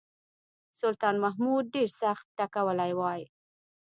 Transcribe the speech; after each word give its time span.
سلطان 0.79 1.15
محمود 1.23 1.65
ډېر 1.73 1.89
سخت 2.01 2.25
ټکولی 2.37 2.91
وای. 2.99 3.21